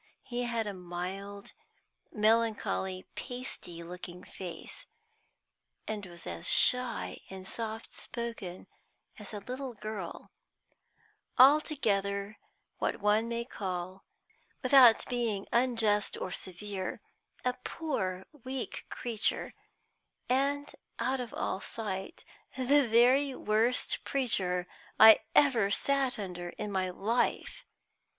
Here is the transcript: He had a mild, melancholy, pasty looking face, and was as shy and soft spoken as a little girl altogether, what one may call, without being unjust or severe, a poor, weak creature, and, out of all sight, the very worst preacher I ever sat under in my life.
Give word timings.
He 0.23 0.45
had 0.45 0.65
a 0.65 0.73
mild, 0.73 1.51
melancholy, 2.11 3.05
pasty 3.13 3.83
looking 3.83 4.23
face, 4.23 4.87
and 5.87 6.03
was 6.07 6.25
as 6.25 6.49
shy 6.51 7.19
and 7.29 7.47
soft 7.47 7.91
spoken 7.91 8.65
as 9.19 9.31
a 9.31 9.37
little 9.41 9.75
girl 9.75 10.31
altogether, 11.37 12.39
what 12.79 12.99
one 12.99 13.27
may 13.29 13.45
call, 13.45 14.03
without 14.63 15.07
being 15.07 15.45
unjust 15.51 16.17
or 16.19 16.31
severe, 16.31 16.99
a 17.45 17.53
poor, 17.63 18.25
weak 18.43 18.87
creature, 18.89 19.53
and, 20.27 20.71
out 20.97 21.19
of 21.19 21.31
all 21.31 21.61
sight, 21.61 22.25
the 22.57 22.87
very 22.87 23.35
worst 23.35 24.03
preacher 24.03 24.65
I 24.99 25.19
ever 25.35 25.69
sat 25.69 26.17
under 26.17 26.49
in 26.57 26.71
my 26.71 26.89
life. 26.89 27.65